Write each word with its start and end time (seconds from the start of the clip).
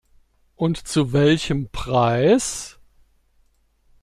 Und 0.55 0.87
zu 0.87 1.13
welchem 1.13 1.69
Preis? 1.69 2.79